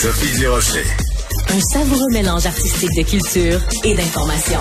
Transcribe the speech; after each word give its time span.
Sophie 0.00 0.38
Durocher. 0.38 0.84
Un 1.48 1.60
savoureux 1.60 2.12
mélange 2.12 2.46
artistique 2.46 2.94
de 2.96 3.02
culture 3.02 3.60
et 3.82 3.94
d'information. 3.94 4.60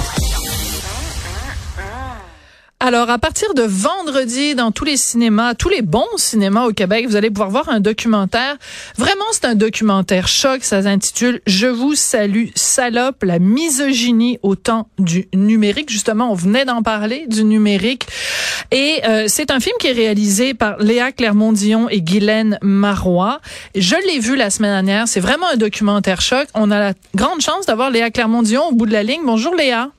Alors, 2.88 3.10
à 3.10 3.18
partir 3.18 3.54
de 3.54 3.64
vendredi, 3.64 4.56
dans 4.56 4.72
tous 4.72 4.86
les 4.86 4.96
cinémas, 4.96 5.56
tous 5.56 5.68
les 5.68 5.82
bons 5.82 6.08
cinémas 6.16 6.64
au 6.64 6.72
Québec, 6.72 7.06
vous 7.06 7.18
allez 7.18 7.30
pouvoir 7.30 7.50
voir 7.50 7.68
un 7.68 7.82
documentaire. 7.82 8.56
Vraiment, 8.98 9.26
c'est 9.34 9.44
un 9.44 9.56
documentaire 9.56 10.30
choc. 10.30 10.64
Ça 10.64 10.84
s'intitule 10.84 11.42
Je 11.46 11.68
vous 11.68 11.96
salue, 11.96 12.46
salope, 12.56 13.26
la 13.26 13.40
misogynie 13.40 14.40
au 14.42 14.56
temps 14.56 14.88
du 15.00 15.28
numérique. 15.34 15.90
Justement, 15.90 16.32
on 16.32 16.34
venait 16.34 16.64
d'en 16.64 16.82
parler, 16.82 17.26
du 17.28 17.44
numérique. 17.44 18.08
Et 18.72 19.02
euh, 19.06 19.26
c'est 19.28 19.52
un 19.52 19.60
film 19.60 19.76
qui 19.82 19.88
est 19.88 19.92
réalisé 19.92 20.54
par 20.54 20.78
Léa 20.78 21.12
Clermont-Dion 21.12 21.90
et 21.90 22.02
Guylaine 22.02 22.58
Marois. 22.62 23.42
Je 23.76 23.98
l'ai 24.08 24.20
vu 24.20 24.38
la 24.38 24.50
semaine 24.50 24.72
dernière. 24.72 25.10
C'est 25.10 25.20
vraiment 25.20 25.48
un 25.52 25.58
documentaire 25.58 26.22
choc. 26.22 26.48
On 26.54 26.72
a 26.72 26.80
la 26.80 26.94
grande 27.16 27.42
chance 27.42 27.66
d'avoir 27.66 27.90
Léa 27.90 28.12
Clermont-Dion 28.12 28.70
au 28.70 28.72
bout 28.72 28.86
de 28.86 28.94
la 28.94 29.04
ligne. 29.04 29.24
Bonjour 29.26 29.54
Léa. 29.56 29.90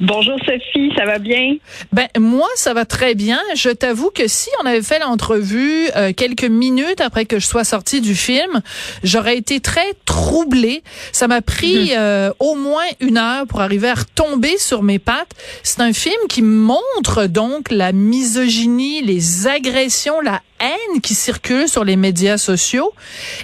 Bonjour 0.00 0.36
Sophie, 0.44 0.92
ça 0.96 1.04
va 1.06 1.18
bien? 1.18 1.56
Ben 1.92 2.06
moi, 2.18 2.48
ça 2.56 2.74
va 2.74 2.84
très 2.84 3.14
bien. 3.14 3.40
Je 3.54 3.70
t'avoue 3.70 4.10
que 4.10 4.28
si 4.28 4.48
on 4.62 4.66
avait 4.66 4.82
fait 4.82 4.98
l'entrevue 4.98 5.88
euh, 5.96 6.12
quelques 6.12 6.44
minutes 6.44 7.00
après 7.00 7.24
que 7.24 7.38
je 7.38 7.46
sois 7.46 7.64
sortie 7.64 8.00
du 8.00 8.14
film, 8.14 8.60
j'aurais 9.02 9.36
été 9.36 9.60
très 9.60 9.94
troublée. 10.04 10.82
Ça 11.12 11.28
m'a 11.28 11.40
pris 11.42 11.90
Mhm. 11.90 11.96
euh, 11.98 12.30
au 12.38 12.54
moins 12.54 12.84
une 13.00 13.16
heure 13.18 13.46
pour 13.46 13.60
arriver 13.60 13.88
à 13.88 13.94
retomber 13.94 14.58
sur 14.58 14.82
mes 14.82 14.98
pattes. 14.98 15.30
C'est 15.62 15.80
un 15.80 15.92
film 15.92 16.16
qui 16.28 16.42
montre 16.42 17.26
donc 17.26 17.70
la 17.70 17.92
misogynie, 17.92 19.02
les 19.02 19.46
agressions, 19.46 20.20
la 20.20 20.42
haine 20.60 21.00
qui 21.00 21.14
circule 21.14 21.68
sur 21.68 21.84
les 21.84 21.96
médias 21.96 22.38
sociaux. 22.38 22.92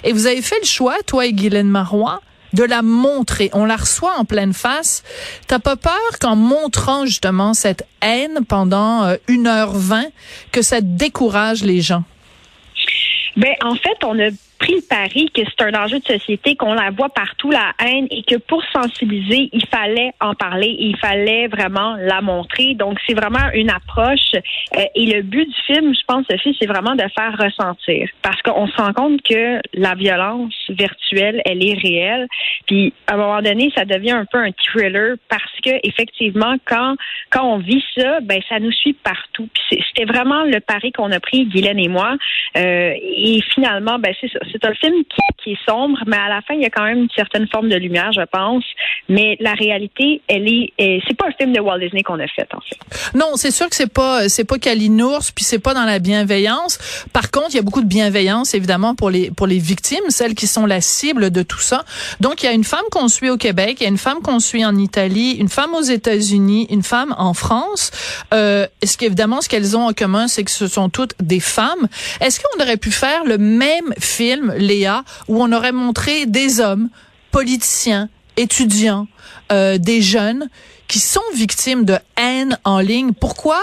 Et 0.03 0.13
vous 0.13 0.27
avez 0.27 0.41
fait 0.41 0.59
le 0.61 0.67
choix, 0.67 0.95
toi 1.05 1.25
et 1.25 1.33
Guylaine 1.33 1.69
Marois, 1.69 2.21
de 2.53 2.63
la 2.63 2.81
montrer. 2.81 3.49
On 3.53 3.65
la 3.65 3.75
reçoit 3.75 4.15
en 4.17 4.25
pleine 4.25 4.53
face. 4.53 5.03
T'as 5.47 5.59
pas 5.59 5.75
peur 5.75 6.19
qu'en 6.19 6.35
montrant 6.35 7.05
justement 7.05 7.53
cette 7.53 7.85
haine 8.01 8.45
pendant 8.47 9.03
euh, 9.03 9.15
1h20, 9.27 10.09
que 10.51 10.61
ça 10.61 10.81
décourage 10.81 11.63
les 11.63 11.81
gens? 11.81 12.03
Ben, 13.35 13.53
en 13.63 13.75
fait, 13.75 14.03
on 14.03 14.19
a 14.19 14.29
pris 14.63 14.75
le 14.75 14.87
pari 14.87 15.29
que 15.33 15.41
c'est 15.43 15.65
un 15.65 15.83
enjeu 15.83 15.99
de 15.99 16.05
société, 16.05 16.55
qu'on 16.55 16.73
la 16.73 16.89
voit 16.89 17.09
partout, 17.09 17.51
la 17.51 17.73
haine, 17.85 18.07
et 18.11 18.23
que 18.23 18.37
pour 18.37 18.63
sensibiliser, 18.71 19.49
il 19.51 19.65
fallait 19.67 20.11
en 20.21 20.35
parler, 20.35 20.73
il 20.79 20.95
fallait 20.97 21.47
vraiment 21.47 21.97
la 21.97 22.21
montrer. 22.21 22.73
Donc, 22.73 22.97
c'est 23.05 23.13
vraiment 23.13 23.51
une 23.53 23.69
approche. 23.69 24.33
euh, 24.35 24.85
et 24.95 25.05
le 25.05 25.21
but 25.21 25.45
du 25.45 25.61
film, 25.65 25.93
je 25.93 26.01
pense, 26.07 26.25
Sophie, 26.29 26.55
c'est 26.59 26.67
vraiment 26.67 26.95
de 26.95 27.03
faire 27.13 27.35
ressentir. 27.37 28.07
Parce 28.21 28.41
qu'on 28.41 28.67
se 28.67 28.75
rend 28.77 28.93
compte 28.93 29.21
que 29.23 29.59
la 29.73 29.95
violence 29.95 30.53
virtuelle, 30.69 31.41
elle 31.45 31.61
est 31.61 31.77
réelle. 31.77 32.27
Puis, 32.65 32.93
à 33.07 33.15
un 33.15 33.17
moment 33.17 33.41
donné, 33.41 33.69
ça 33.75 33.83
devient 33.83 34.11
un 34.11 34.25
peu 34.25 34.37
un 34.37 34.51
thriller 34.51 35.15
parce 35.27 35.59
que, 35.63 35.71
effectivement, 35.83 36.55
quand, 36.65 36.95
quand 37.31 37.43
on 37.43 37.57
vit 37.57 37.83
ça, 37.97 38.21
ben, 38.21 38.39
ça 38.47 38.59
nous 38.59 38.71
suit 38.71 38.93
partout. 38.93 39.49
Puis 39.53 39.83
c'était 39.89 40.09
vraiment 40.09 40.43
le 40.43 40.61
pari 40.61 40.93
qu'on 40.93 41.11
a 41.11 41.19
pris, 41.19 41.45
Guylaine 41.47 41.79
et 41.79 41.89
moi. 41.89 42.15
Euh, 42.55 42.93
et 43.01 43.41
finalement, 43.53 43.99
ben, 43.99 44.13
c'est 44.21 44.31
ça. 44.31 44.39
C'est 44.53 44.65
un 44.65 44.73
film 44.73 45.03
qui, 45.43 45.51
est 45.51 45.69
sombre, 45.69 45.97
mais 46.07 46.15
à 46.15 46.29
la 46.29 46.41
fin, 46.41 46.53
il 46.53 46.61
y 46.61 46.65
a 46.65 46.69
quand 46.69 46.83
même 46.83 46.99
une 46.99 47.09
certaine 47.15 47.47
forme 47.47 47.67
de 47.67 47.75
lumière, 47.75 48.11
je 48.13 48.21
pense. 48.31 48.63
Mais 49.09 49.35
la 49.41 49.53
réalité, 49.53 50.21
elle 50.27 50.47
est, 50.47 50.73
c'est 51.07 51.17
pas 51.17 51.27
un 51.27 51.31
film 51.31 51.51
de 51.51 51.59
Walt 51.59 51.79
Disney 51.79 52.03
qu'on 52.03 52.19
a 52.19 52.27
fait, 52.27 52.47
en 52.53 52.61
fait. 52.61 53.17
Non, 53.17 53.35
c'est 53.35 53.51
sûr 53.51 53.67
que 53.69 53.75
c'est 53.75 53.91
pas 53.91 54.29
c'est 54.29 54.45
pas 54.45 54.57
Kalinours, 54.57 55.31
puis 55.35 55.43
c'est 55.43 55.59
pas 55.59 55.73
dans 55.73 55.83
la 55.85 55.99
bienveillance. 55.99 56.77
Par 57.11 57.31
contre, 57.31 57.47
il 57.49 57.55
y 57.55 57.59
a 57.59 57.61
beaucoup 57.61 57.81
de 57.81 57.87
bienveillance 57.87 58.53
évidemment 58.53 58.95
pour 58.95 59.09
les 59.09 59.31
pour 59.31 59.47
les 59.47 59.59
victimes, 59.59 60.03
celles 60.09 60.35
qui 60.35 60.47
sont 60.47 60.65
la 60.65 60.81
cible 60.81 61.31
de 61.31 61.43
tout 61.43 61.59
ça. 61.59 61.83
Donc 62.19 62.43
il 62.43 62.45
y 62.45 62.49
a 62.49 62.53
une 62.53 62.63
femme 62.63 62.85
qu'on 62.91 63.07
suit 63.07 63.29
au 63.29 63.37
Québec, 63.37 63.77
il 63.79 63.83
y 63.83 63.85
a 63.85 63.89
une 63.89 63.97
femme 63.97 64.21
qu'on 64.21 64.39
suit 64.39 64.65
en 64.65 64.75
Italie, 64.77 65.31
une 65.39 65.49
femme 65.49 65.73
aux 65.73 65.81
États-Unis, 65.81 66.67
une 66.69 66.83
femme 66.83 67.15
en 67.17 67.33
France. 67.33 67.91
Euh, 68.33 68.67
est-ce 68.81 68.97
qu'évidemment 68.97 69.41
ce 69.41 69.49
qu'elles 69.49 69.75
ont 69.77 69.87
en 69.87 69.93
commun, 69.93 70.27
c'est 70.27 70.43
que 70.43 70.51
ce 70.51 70.67
sont 70.67 70.89
toutes 70.89 71.15
des 71.19 71.39
femmes? 71.39 71.87
Est-ce 72.21 72.39
qu'on 72.39 72.63
aurait 72.63 72.77
pu 72.77 72.91
faire 72.91 73.23
le 73.25 73.37
même 73.37 73.93
film, 73.99 74.42
Léa, 74.51 75.03
où 75.27 75.41
on 75.41 75.51
aurait 75.51 75.71
montré 75.71 76.25
des 76.25 76.59
hommes 76.59 76.89
politiciens, 77.31 78.09
étudiants, 78.37 79.07
euh, 79.51 79.77
des 79.77 80.01
jeunes 80.01 80.49
qui 80.87 80.99
sont 80.99 81.21
victimes 81.33 81.85
de 81.85 81.97
haine 82.17 82.57
en 82.63 82.79
ligne. 82.79 83.13
Pourquoi 83.13 83.59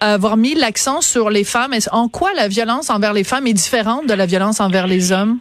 avoir 0.00 0.36
mis 0.36 0.54
l'accent 0.54 1.00
sur 1.00 1.30
les 1.30 1.44
femmes? 1.44 1.74
En 1.90 2.08
quoi 2.08 2.32
la 2.34 2.48
violence 2.48 2.90
envers 2.90 3.12
les 3.12 3.24
femmes 3.24 3.46
est 3.46 3.52
différente 3.52 4.06
de 4.06 4.14
la 4.14 4.26
violence 4.26 4.60
envers 4.60 4.86
les 4.86 5.10
hommes? 5.12 5.38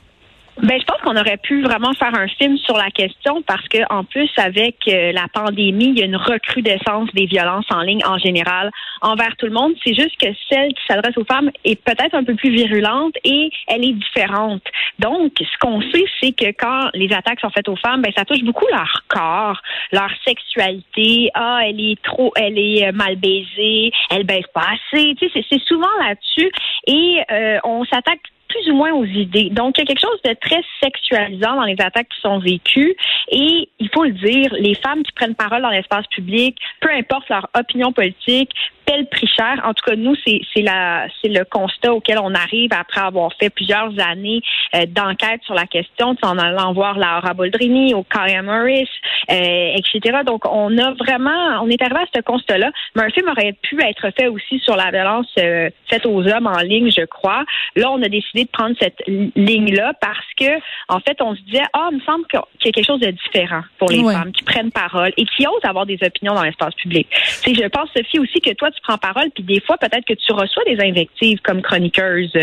Ben, 0.64 0.80
je 0.80 0.86
pense 0.86 1.00
qu'on 1.02 1.16
aurait 1.16 1.38
pu 1.38 1.62
vraiment 1.62 1.94
faire 1.94 2.16
un 2.16 2.28
film 2.28 2.58
sur 2.58 2.76
la 2.78 2.90
question 2.90 3.44
parce 3.44 3.68
que, 3.68 3.78
en 3.94 4.04
plus, 4.04 4.30
avec 4.38 4.76
euh, 4.88 5.12
la 5.12 5.28
pandémie, 5.32 5.90
il 5.90 6.00
y 6.00 6.02
a 6.02 6.06
une 6.06 6.16
recrudescence 6.16 7.14
des 7.14 7.28
violences 7.28 7.68
en 7.70 7.82
ligne 7.82 8.04
en 8.06 8.18
général 8.18 8.72
envers 9.02 9.36
tout 9.38 9.46
le 9.46 9.52
monde. 9.52 9.74
C'est 9.86 9.94
juste 9.94 10.18
que 10.20 10.28
celle 10.50 10.70
qui 10.74 10.82
s'adresse 10.88 11.16
aux 11.16 11.26
femmes 11.26 11.52
est 11.64 11.80
peut-être 11.84 12.16
un 12.16 12.24
peu 12.24 12.34
plus 12.34 12.50
virulente 12.50 13.14
et 13.24 13.52
elle 13.68 13.86
est 13.86 13.94
différente. 13.94 14.64
Donc, 14.98 15.34
ce 15.40 15.58
qu'on 15.60 15.80
sait, 15.92 16.06
c'est 16.20 16.32
que 16.32 16.48
quand 16.58 16.90
les 16.96 17.14
attaques 17.14 17.40
sont 17.40 17.52
faites 17.52 17.70
aux 17.70 17.76
femmes, 17.76 18.02
ben, 18.02 18.12
ça 18.18 18.26
touche 18.26 18.42
beaucoup 18.44 18.66
leur 18.72 19.04
corps, 19.10 19.62
leur 19.92 20.10
sexualité. 20.26 21.30
Ah, 21.36 21.60
elle 21.66 21.80
est 21.80 22.02
trop, 22.02 22.34
elle 22.36 22.58
est 22.58 22.88
euh, 22.88 22.92
mal 22.94 23.16
baisée, 23.18 23.92
elle 24.10 24.24
baisse 24.24 24.48
pas 24.56 24.66
assez. 24.74 25.14
Tu 25.20 25.30
sais, 25.30 25.46
c'est- 25.48 25.58
souvent 25.68 25.88
là-dessus 26.00 26.50
et 26.88 27.18
euh, 27.30 27.58
on 27.66 27.84
s'attaque 27.86 28.22
plus 28.48 28.70
ou 28.72 28.76
moins 28.76 28.94
aux 28.94 29.06
idées. 29.06 29.50
Donc, 29.52 29.78
il 29.78 29.82
y 29.82 29.84
a 29.84 29.86
quelque 29.86 30.02
chose 30.02 30.22
de 30.24 30.34
très 30.40 30.62
sexualisant 30.82 31.56
dans 31.56 31.64
les 31.64 31.76
attaques 31.80 32.10
qui 32.10 32.22
sont 32.22 32.40
vécues. 32.40 32.96
Et 33.30 33.70
il 33.80 33.90
faut 33.94 34.04
le 34.04 34.12
dire, 34.12 34.54
les 34.54 34.76
femmes 34.76 35.04
qui 35.04 35.12
prennent 35.12 35.36
parole 35.36 35.62
dans 35.62 35.70
l'espace 35.70 36.08
public, 36.08 36.58
peu 36.82 36.90
importe 36.92 37.30
leur 37.30 37.48
opinion 37.54 37.92
politique, 37.92 38.52
paient 38.86 38.98
le 38.98 39.06
prix 39.06 39.28
cher. 39.28 39.62
En 39.66 39.74
tout 39.74 39.84
cas, 39.86 39.96
nous, 39.96 40.16
c'est 40.24 40.42
le 40.56 41.44
constat 41.44 41.94
auquel 41.94 42.20
on 42.20 42.34
arrive 42.34 42.72
après 42.72 43.02
avoir 43.02 43.32
fait 43.40 43.50
plusieurs 43.50 43.92
années 44.00 44.42
euh, 44.76 44.86
d'enquête 44.88 45.42
sur 45.44 45.54
la 45.54 45.66
question, 45.66 46.16
en 46.22 46.38
allant 46.38 46.74
voir 46.74 46.98
Laura 46.98 47.34
Boldrini, 47.34 47.94
au 47.94 48.04
Kaya 48.04 48.42
Morris, 48.42 48.90
euh, 49.30 49.76
etc. 49.76 50.20
Donc, 50.26 50.44
on 50.50 50.78
a 50.78 50.94
vraiment, 50.94 51.62
on 51.62 51.70
est 51.70 51.82
arrivé 51.82 52.00
à 52.00 52.06
ce 52.16 52.22
constat-là. 52.22 52.72
Mais 52.96 53.04
un 53.04 53.10
film 53.10 53.28
aurait 53.30 53.54
pu 53.62 53.82
être 53.84 54.10
fait 54.18 54.28
aussi 54.28 54.60
sur 54.60 54.76
la 54.76 54.90
violence 54.92 55.28
euh, 55.40 55.70
faite 55.90 56.06
aux 56.06 56.26
hommes 56.26 56.48
en 56.48 56.60
ligne, 56.60 56.90
je 56.90 57.06
crois. 57.06 57.44
Là, 57.76 57.92
on 57.92 58.02
a 58.02 58.08
décidé 58.08 58.37
de 58.46 58.50
prendre 58.50 58.76
cette 58.80 59.02
li- 59.08 59.32
ligne-là 59.36 59.94
parce 60.02 60.26
que, 60.40 60.60
en 60.90 61.00
fait, 61.00 61.22
on 61.22 61.36
se 61.36 61.42
disait, 61.42 61.64
ah, 61.74 61.90
il 61.92 61.98
me 61.98 62.02
semble 62.04 62.26
qu'il 62.28 62.40
y 62.66 62.70
a 62.70 62.72
quelque 62.72 62.86
chose 62.86 63.00
de 63.00 63.12
différent 63.12 63.62
pour 63.78 63.90
les 63.90 64.02
femmes 64.14 64.32
qui 64.32 64.44
prennent 64.44 64.72
parole 64.72 65.12
et 65.18 65.26
qui 65.26 65.48
osent 65.48 65.64
avoir 65.64 65.86
des 65.86 65.98
opinions 66.04 66.34
dans 66.34 66.44
l'espace 66.44 66.76
public. 66.76 67.08
Tu 67.44 67.54
sais, 67.56 67.64
je 67.64 67.68
pense, 67.68 67.90
Sophie, 67.96 68.20
aussi 68.20 68.40
que 68.42 68.54
toi, 68.54 68.70
tu 68.72 68.82
prends 68.82 68.98
parole, 68.98 69.30
puis 69.34 69.44
des 69.44 69.62
fois, 69.62 69.78
peut-être 69.78 70.06
que 70.06 70.14
tu 70.14 70.32
reçois 70.34 70.64
des 70.66 70.80
invectives 70.84 71.40
comme 71.42 71.62
chroniqueuse. 71.62 72.34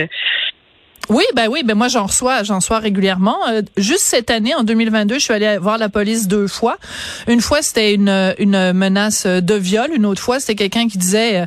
Oui, 1.14 1.22
ben 1.36 1.46
oui, 1.48 1.62
ben 1.62 1.76
moi 1.76 1.86
j'en 1.86 2.06
reçois, 2.06 2.42
j'en 2.42 2.56
reçois 2.56 2.80
régulièrement. 2.80 3.36
Euh, 3.48 3.62
juste 3.76 4.02
cette 4.02 4.30
année, 4.30 4.52
en 4.52 4.64
2022, 4.64 5.14
je 5.14 5.20
suis 5.20 5.32
allée 5.32 5.58
voir 5.58 5.78
la 5.78 5.88
police 5.88 6.26
deux 6.26 6.48
fois. 6.48 6.76
Une 7.28 7.40
fois, 7.40 7.62
c'était 7.62 7.94
une, 7.94 8.34
une 8.40 8.72
menace 8.72 9.24
de 9.24 9.54
viol. 9.54 9.92
Une 9.94 10.06
autre 10.06 10.20
fois, 10.20 10.40
c'était 10.40 10.56
quelqu'un 10.56 10.88
qui 10.88 10.98
disait 10.98 11.46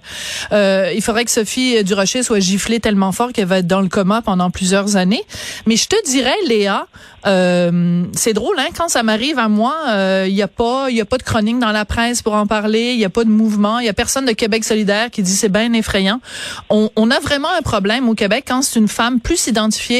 euh, 0.54 0.94
il 0.96 1.02
faudrait 1.02 1.26
que 1.26 1.32
Sophie 1.32 1.84
Durocher 1.84 2.24
soit 2.24 2.40
giflée 2.40 2.80
tellement 2.80 3.12
fort 3.12 3.34
qu'elle 3.34 3.48
va 3.48 3.58
être 3.58 3.68
dans 3.68 3.82
le 3.82 3.90
coma 3.90 4.22
pendant 4.22 4.50
plusieurs 4.52 4.96
années. 4.96 5.24
Mais 5.66 5.76
je 5.76 5.90
te 5.90 6.10
dirais, 6.10 6.38
Léa, 6.46 6.88
euh, 7.26 8.04
c'est 8.14 8.34
drôle, 8.34 8.58
hein, 8.60 8.68
quand 8.76 8.88
ça 8.88 9.04
m'arrive 9.04 9.38
à 9.38 9.50
moi, 9.50 9.76
il 9.88 9.92
euh, 9.92 10.28
y 10.28 10.42
a 10.42 10.48
pas, 10.48 10.90
il 10.90 10.96
y 10.96 11.02
a 11.02 11.06
pas 11.06 11.18
de 11.18 11.24
chronique 11.24 11.60
dans 11.60 11.72
la 11.72 11.84
presse 11.84 12.22
pour 12.22 12.34
en 12.34 12.48
parler, 12.48 12.94
il 12.94 13.00
y 13.00 13.06
a 13.06 13.10
pas 13.10 13.26
de 13.26 13.30
mouvement, 13.30 13.80
il 13.80 13.86
y 13.86 13.90
a 13.90 13.94
personne 13.94 14.26
de 14.26 14.32
Québec 14.32 14.64
solidaire 14.64 15.10
qui 15.12 15.24
dit 15.24 15.36
c'est 15.36 15.50
bien 15.50 15.74
effrayant. 15.74 16.22
On, 16.70 16.90
on, 16.96 17.12
a 17.12 17.20
vraiment 17.20 17.50
un 17.58 17.62
problème 17.62 18.08
au 18.08 18.14
Québec 18.14 18.46
quand 18.48 18.62
c'est 18.62 18.80
une 18.80 18.88
femme 18.88 19.20
plus 19.20 19.48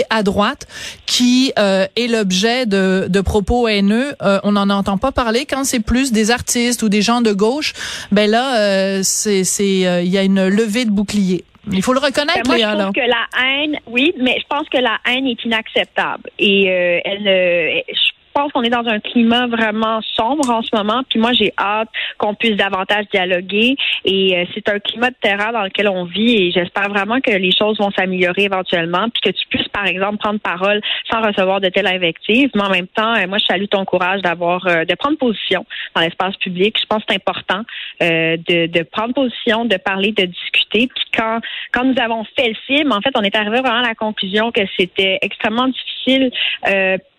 à 0.10 0.24
droite 0.24 0.68
qui 1.06 1.52
euh, 1.58 1.86
est 1.96 2.08
l'objet 2.08 2.66
de, 2.66 3.08
de, 3.10 3.22
propos 3.22 3.68
haineux. 3.68 4.14
Euh, 4.22 4.40
on 4.44 4.54
n'en 4.54 4.70
entend 4.70 4.98
pas 4.98 5.12
parler 5.12 5.46
quand 5.46 5.64
c'est 5.64 5.80
plus 5.80 6.12
des 6.12 6.32
artistes 6.32 6.84
ou 6.84 6.90
des 6.90 7.02
gens 7.02 7.22
de 7.22 7.32
gauche. 7.32 7.74
Ben 8.12 8.30
là, 8.30 9.04
c'est, 9.04 9.44
c'est, 9.44 10.04
il 10.04 10.10
y 10.10 10.18
a 10.18 10.24
une 10.24 10.48
levée 10.48 10.86
de 10.86 10.92
bouclier. 10.92 11.44
Il 11.72 11.84
faut 11.84 11.94
le 11.94 12.00
reconnaître, 12.00 12.44
ben, 12.44 12.58
moi, 12.58 12.58
je 12.58 12.80
trouve 12.82 12.94
que 12.94 13.00
la 13.00 13.28
haine, 13.44 13.78
oui, 13.88 14.14
mais 14.20 14.38
je 14.40 14.46
pense 14.48 14.68
que 14.70 14.78
la 14.78 14.98
haine 15.06 15.28
est 15.28 15.44
inacceptable. 15.44 16.30
Et 16.40 16.70
euh, 16.70 17.00
elle, 17.04 17.28
euh, 17.28 17.82
je 17.90 18.12
pense 18.38 18.52
qu'on 18.52 18.62
est 18.62 18.70
dans 18.70 18.88
un 18.88 19.00
climat 19.00 19.48
vraiment 19.48 20.00
sombre 20.16 20.50
en 20.52 20.62
ce 20.62 20.70
moment. 20.76 21.02
Puis 21.10 21.20
moi, 21.20 21.34
j'ai 21.34 21.52
hâte 21.58 21.90
qu'on 22.20 22.36
puisse 22.36 22.56
davantage 22.56 23.06
dialoguer. 23.12 23.76
Et 24.06 24.38
euh, 24.38 24.46
c'est 24.54 24.70
un 24.70 24.80
climat 24.80 25.10
de 25.10 25.16
terreur 25.20 25.52
dans 25.54 25.64
lequel 25.64 25.88
on 25.90 26.06
vit. 26.06 26.36
Et 26.36 26.52
j'espère 26.52 26.90
vraiment 26.90 27.20
que 27.20 27.32
les 27.32 27.52
choses 27.52 27.80
vont 27.80 27.90
s'améliorer 27.92 28.44
éventuellement. 28.44 29.10
Puis 29.10 29.22
que 29.32 29.38
tu 29.38 29.48
puisses, 29.50 29.68
par 29.70 29.88
exemple, 29.88 30.18
prendre 30.18 30.40
parole 30.40 30.82
sans 31.12 31.22
recevoir 31.22 31.62
de 31.62 31.70
telles 31.70 31.88
invectives. 31.88 32.52
Mais 32.54 32.62
en 32.62 32.70
même 32.70 32.88
temps, 32.88 33.16
euh, 33.16 33.26
moi, 33.28 33.40
je 33.40 33.46
salue 33.46 33.66
ton 33.72 33.86
courage 33.86 34.22
d'avoir, 34.22 34.68
euh, 34.68 34.86
de 34.86 34.94
prendre 34.94 35.18
position 35.18 35.66
dans 35.96 36.02
l'espace 36.02 36.36
public. 36.38 36.78
Je 36.80 36.86
pense 36.86 37.00
que 37.00 37.06
c'est 37.10 37.16
important 37.16 37.64
de, 38.00 38.68
de 38.68 38.84
prendre 38.84 39.16
position, 39.16 39.66
de 39.66 39.78
parler, 39.78 40.12
de 40.12 40.26
discuter. 40.26 40.88
Puis 40.94 41.06
quand, 41.18 41.40
quand 41.74 41.86
nous 41.86 42.00
avons 42.00 42.24
fait 42.36 42.50
le 42.50 42.56
film, 42.68 42.92
en 42.92 43.02
fait, 43.02 43.12
on 43.16 43.22
est 43.22 43.36
arrivé 43.36 43.62
vraiment 43.62 43.80
à 43.84 43.88
la 43.88 43.96
conclusion 43.96 44.52
que 44.52 44.62
c'était 44.78 45.18
extrêmement 45.24 45.68
difficile 45.68 46.32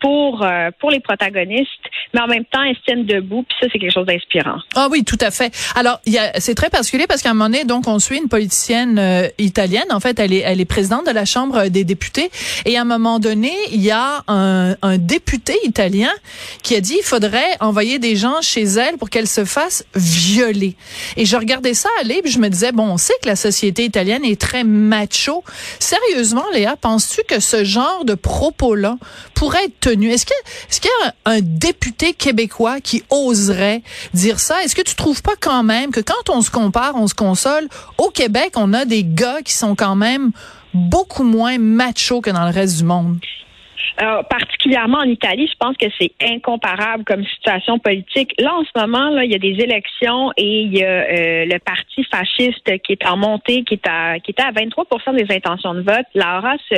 pour, 0.00 0.46
pour 0.80 0.90
les 0.90 1.00
protagonistes, 1.00 1.68
mais 2.14 2.20
en 2.20 2.26
même 2.26 2.44
temps, 2.44 2.62
elle 2.62 2.76
se 2.76 2.82
tiennent 2.82 3.06
debout, 3.06 3.44
puis 3.48 3.56
ça, 3.60 3.66
c'est 3.72 3.78
quelque 3.78 3.92
chose 3.92 4.06
d'inspirant. 4.06 4.58
Ah 4.74 4.88
oui, 4.90 5.04
tout 5.04 5.18
à 5.20 5.30
fait. 5.30 5.52
Alors, 5.74 6.00
c'est 6.38 6.54
très 6.54 6.70
particulier 6.70 7.06
parce 7.06 7.22
qu'à 7.22 7.30
un 7.30 7.34
moment 7.34 7.50
donné, 7.50 7.64
donc, 7.64 7.86
on 7.86 7.98
suit 7.98 8.18
une 8.18 8.28
politicienne 8.28 8.98
euh, 8.98 9.28
italienne. 9.38 9.86
En 9.90 10.00
fait, 10.00 10.18
elle 10.18 10.32
est, 10.32 10.38
elle 10.44 10.60
est 10.60 10.64
présidente 10.64 11.06
de 11.06 11.10
la 11.10 11.24
Chambre 11.24 11.68
des 11.68 11.84
députés. 11.84 12.30
Et 12.64 12.76
à 12.76 12.82
un 12.82 12.84
moment 12.84 13.18
donné, 13.18 13.52
il 13.72 13.82
y 13.82 13.90
a 13.90 14.22
un, 14.28 14.76
un 14.82 14.98
député 14.98 15.54
italien 15.64 16.10
qui 16.62 16.74
a 16.74 16.80
dit 16.80 16.96
il 16.98 17.04
faudrait 17.04 17.56
envoyer 17.60 17.98
des 17.98 18.16
gens 18.16 18.40
chez 18.42 18.62
elle 18.62 18.96
pour 18.98 19.10
qu'elle 19.10 19.28
se 19.28 19.44
fasse 19.44 19.84
violer. 19.94 20.76
Et 21.16 21.24
je 21.24 21.36
regardais 21.36 21.74
ça 21.74 21.88
aller, 22.00 22.22
puis 22.22 22.30
je 22.30 22.38
me 22.38 22.48
disais, 22.48 22.72
bon, 22.72 22.84
on 22.84 22.96
sait 22.96 23.14
que 23.22 23.28
la 23.28 23.36
société 23.36 23.84
italienne 23.84 24.24
est 24.24 24.40
très 24.40 24.64
macho. 24.64 25.44
Sérieusement, 25.78 26.44
Léa, 26.52 26.76
penses-tu 26.76 27.22
que 27.28 27.40
ce 27.40 27.64
genre 27.64 28.04
de 28.04 28.14
propos-là 28.14 28.96
pourrait 29.34 29.64
être 29.64 29.87
Est-ce 29.90 30.80
qu'il 30.80 30.90
y 31.04 31.06
a 31.06 31.14
un, 31.24 31.40
député 31.40 32.12
québécois 32.12 32.80
qui 32.80 33.02
oserait 33.10 33.82
dire 34.14 34.40
ça? 34.40 34.62
Est-ce 34.62 34.74
que 34.74 34.82
tu 34.82 34.94
trouves 34.94 35.22
pas 35.22 35.34
quand 35.40 35.62
même 35.62 35.90
que 35.90 36.00
quand 36.00 36.30
on 36.30 36.42
se 36.42 36.50
compare, 36.50 36.94
on 36.94 37.06
se 37.06 37.14
console, 37.14 37.68
au 37.96 38.10
Québec, 38.10 38.52
on 38.56 38.72
a 38.74 38.84
des 38.84 39.04
gars 39.04 39.42
qui 39.42 39.54
sont 39.54 39.74
quand 39.74 39.96
même 39.96 40.32
beaucoup 40.74 41.24
moins 41.24 41.58
machos 41.58 42.20
que 42.20 42.30
dans 42.30 42.44
le 42.44 42.52
reste 42.52 42.76
du 42.76 42.84
monde? 42.84 43.18
Euh, 44.00 44.22
particulièrement 44.22 44.98
en 44.98 45.08
Italie, 45.08 45.48
je 45.50 45.56
pense 45.58 45.76
que 45.76 45.86
c'est 45.98 46.12
incomparable 46.22 47.04
comme 47.04 47.24
situation 47.24 47.78
politique. 47.80 48.32
Là, 48.38 48.54
en 48.54 48.62
ce 48.62 48.80
moment, 48.80 49.10
là, 49.10 49.24
il 49.24 49.32
y 49.32 49.34
a 49.34 49.38
des 49.38 49.60
élections 49.62 50.30
et 50.36 50.60
il 50.62 50.76
y 50.76 50.84
a 50.84 50.86
euh, 50.86 51.44
le 51.46 51.58
parti 51.58 52.04
fasciste 52.04 52.80
qui 52.82 52.92
est 52.92 53.06
en 53.06 53.16
montée, 53.16 53.64
qui 53.64 53.74
est 53.74 53.88
à 53.88 54.20
qui 54.20 54.30
était 54.30 54.42
à 54.42 54.52
23% 54.52 55.16
des 55.16 55.34
intentions 55.34 55.74
de 55.74 55.80
vote. 55.80 56.06
Laura 56.14 56.54
se, 56.68 56.76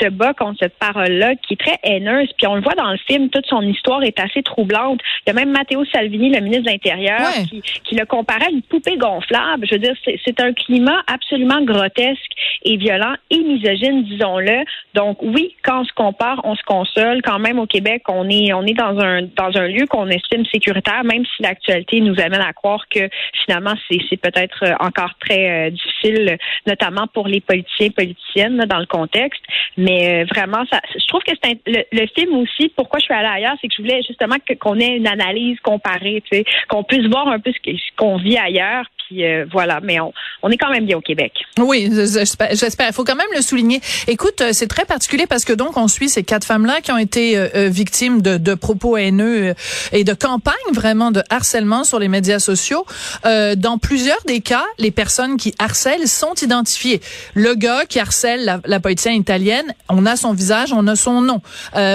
se 0.00 0.08
bat 0.08 0.32
contre 0.32 0.60
cette 0.60 0.78
parole-là, 0.78 1.34
qui 1.36 1.54
est 1.54 1.60
très 1.60 1.78
haineuse. 1.82 2.30
Puis 2.38 2.46
on 2.46 2.54
le 2.54 2.62
voit 2.62 2.74
dans 2.74 2.90
le 2.90 2.98
film, 3.06 3.28
toute 3.28 3.46
son 3.46 3.62
histoire 3.62 4.02
est 4.02 4.18
assez 4.18 4.42
troublante. 4.42 5.00
Il 5.26 5.28
y 5.28 5.30
a 5.30 5.34
même 5.34 5.50
Matteo 5.50 5.84
Salvini, 5.92 6.30
le 6.30 6.40
ministre 6.40 6.64
de 6.64 6.70
l'Intérieur, 6.70 7.32
qui, 7.50 7.60
qui 7.60 7.96
le 7.96 8.06
comparait 8.06 8.46
à 8.46 8.50
une 8.50 8.62
poupée 8.62 8.96
gonflable. 8.96 9.66
Je 9.68 9.74
veux 9.74 9.80
dire, 9.80 9.94
c'est 10.24 10.40
un 10.40 10.52
climat 10.54 11.02
absolument 11.06 11.60
grotesque 11.62 12.32
et 12.64 12.76
violent 12.76 13.14
et 13.30 13.38
misogyne, 13.38 14.04
disons-le. 14.04 14.64
Donc 14.94 15.18
oui, 15.22 15.54
quand 15.62 15.82
on 15.82 15.84
se 15.84 15.92
compare, 15.92 16.40
on 16.44 16.54
se 16.54 16.61
console. 16.64 17.22
Quand 17.22 17.38
même, 17.38 17.58
au 17.58 17.66
Québec, 17.66 18.02
on 18.08 18.28
est, 18.28 18.52
on 18.52 18.64
est 18.64 18.74
dans 18.74 18.98
un, 18.98 19.22
dans 19.22 19.56
un 19.56 19.66
lieu 19.68 19.86
qu'on 19.86 20.08
estime 20.08 20.44
sécuritaire, 20.46 21.04
même 21.04 21.24
si 21.24 21.42
l'actualité 21.42 22.00
nous 22.00 22.18
amène 22.20 22.40
à 22.40 22.52
croire 22.52 22.86
que 22.88 23.08
finalement, 23.44 23.74
c'est 23.90 24.16
peut-être 24.16 24.64
encore 24.80 25.12
très 25.20 25.68
euh, 25.68 25.70
difficile, 25.70 26.38
notamment 26.66 27.06
pour 27.06 27.28
les 27.28 27.40
politiciens 27.40 27.90
politiciennes 27.90 28.64
dans 28.66 28.78
le 28.78 28.86
contexte. 28.86 29.42
Mais 29.76 30.22
euh, 30.22 30.26
vraiment, 30.34 30.64
ça, 30.70 30.80
je 30.94 31.06
trouve 31.08 31.22
que 31.22 31.32
c'est 31.42 31.58
le, 31.66 31.84
le, 31.92 32.06
film 32.16 32.34
aussi, 32.36 32.72
pourquoi 32.76 32.98
je 32.98 33.04
suis 33.04 33.14
allée 33.14 33.28
ailleurs, 33.28 33.56
c'est 33.60 33.68
que 33.68 33.74
je 33.76 33.82
voulais 33.82 34.02
justement 34.02 34.36
qu'on 34.60 34.78
ait 34.78 34.96
une 34.96 35.08
analyse 35.08 35.58
comparée, 35.60 36.22
tu 36.30 36.38
sais, 36.38 36.44
qu'on 36.68 36.84
puisse 36.84 37.06
voir 37.08 37.28
un 37.28 37.38
peu 37.38 37.52
ce 37.52 37.96
qu'on 37.96 38.16
vit 38.16 38.38
ailleurs, 38.38 38.86
euh, 39.20 39.44
voilà, 39.50 39.80
mais 39.82 40.00
on, 40.00 40.12
on, 40.42 40.50
est 40.50 40.56
quand 40.56 40.70
même 40.70 40.86
bien 40.86 40.96
au 40.96 41.00
Québec. 41.00 41.32
Oui, 41.58 41.90
j'espère. 41.92 42.88
Il 42.88 42.92
faut 42.92 43.04
quand 43.04 43.16
même 43.16 43.26
le 43.34 43.42
souligner. 43.42 43.80
Écoute, 44.06 44.40
euh, 44.40 44.50
c'est 44.52 44.66
très 44.66 44.84
particulier 44.84 45.26
parce 45.26 45.44
que 45.44 45.52
donc 45.52 45.76
on 45.76 45.88
suit 45.88 46.08
ces 46.08 46.22
quatre 46.22 46.44
femmes-là 46.44 46.80
qui 46.80 46.92
ont 46.92 46.98
été 46.98 47.36
euh, 47.36 47.68
victimes 47.68 48.22
de, 48.22 48.36
de, 48.38 48.54
propos 48.54 48.96
haineux 48.96 49.54
et 49.92 50.04
de 50.04 50.14
campagnes 50.14 50.54
vraiment 50.72 51.10
de 51.10 51.22
harcèlement 51.30 51.84
sur 51.84 51.98
les 51.98 52.08
médias 52.08 52.38
sociaux. 52.38 52.84
dans 53.24 53.78
plusieurs 53.78 54.22
des 54.26 54.40
cas, 54.40 54.64
les 54.78 54.90
personnes 54.90 55.36
qui 55.36 55.54
harcèlent 55.58 56.08
sont 56.08 56.34
identifiées. 56.42 57.00
Le 57.34 57.54
gars 57.54 57.84
qui 57.86 57.98
harcèle 57.98 58.44
la, 58.44 58.60
la 58.64 58.80
politicienne 58.80 59.14
italienne, 59.14 59.74
on 59.88 60.06
a 60.06 60.16
son 60.16 60.32
visage, 60.32 60.72
on 60.72 60.86
a 60.86 60.96
son 60.96 61.20
nom. 61.20 61.40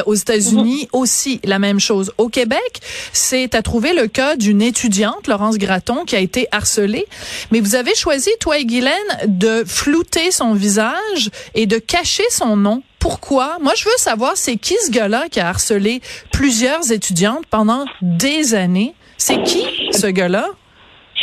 aux 0.06 0.16
États-Unis 0.16 0.88
mhm. 0.94 1.00
aussi 1.00 1.40
la 1.44 1.60
même 1.60 1.80
chose. 1.80 2.12
Au 2.18 2.30
Québec, 2.30 2.82
c'est 3.14 3.56
à 3.56 3.62
trouver 3.62 3.94
le 3.94 4.08
cas 4.08 4.36
d'une 4.36 4.62
étudiante, 4.62 5.28
Laurence 5.28 5.58
Gratton, 5.58 6.06
qui 6.06 6.16
a 6.16 6.20
été 6.20 6.48
harcelée 6.52 7.07
mais 7.52 7.60
vous 7.60 7.76
avez 7.76 7.96
choisi, 7.96 8.30
toi 8.40 8.58
et 8.58 8.66
Guylaine, 8.66 8.94
de 9.26 9.64
flouter 9.66 10.32
son 10.32 10.54
visage 10.54 11.30
et 11.56 11.66
de 11.66 11.78
cacher 11.78 12.30
son 12.30 12.56
nom. 12.56 12.84
Pourquoi? 13.00 13.58
Moi, 13.62 13.74
je 13.76 13.86
veux 13.86 13.98
savoir, 13.98 14.36
c'est 14.36 14.58
qui 14.58 14.76
ce 14.86 14.92
gars-là 14.92 15.28
qui 15.30 15.40
a 15.40 15.48
harcelé 15.48 16.02
plusieurs 16.32 16.92
étudiantes 16.92 17.46
pendant 17.50 17.86
des 18.02 18.56
années? 18.56 18.94
C'est 19.18 19.42
qui 19.44 19.66
ce 19.92 20.08
gars-là? 20.08 20.48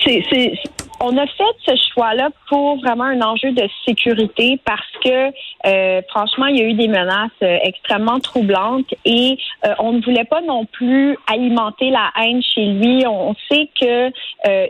C'est, 0.04 0.52
on 1.04 1.16
a 1.18 1.26
fait 1.26 1.54
ce 1.66 1.72
choix-là 1.92 2.30
pour 2.48 2.78
vraiment 2.80 3.04
un 3.04 3.20
enjeu 3.20 3.52
de 3.52 3.68
sécurité 3.86 4.58
parce 4.64 4.80
que 5.04 5.32
euh, 5.66 6.00
franchement, 6.08 6.46
il 6.46 6.58
y 6.58 6.62
a 6.62 6.64
eu 6.64 6.74
des 6.74 6.88
menaces 6.88 7.30
euh, 7.42 7.58
extrêmement 7.62 8.20
troublantes 8.20 8.93
et 9.05 9.36
euh, 9.67 9.74
on 9.79 9.93
ne 9.93 10.00
voulait 10.02 10.24
pas 10.24 10.40
non 10.40 10.64
plus 10.64 11.17
alimenter 11.31 11.90
la 11.90 12.10
haine 12.19 12.43
chez 12.43 12.64
lui. 12.64 13.05
On, 13.06 13.34
sait 13.50 13.69
que 13.79 14.10